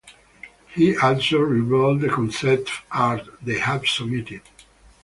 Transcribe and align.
He 0.73 0.97
also 0.97 1.37
revealed 1.37 2.01
the 2.01 2.09
concept 2.09 2.71
art 2.89 3.21
they 3.39 3.59
had 3.59 3.85
submitted. 3.85 4.41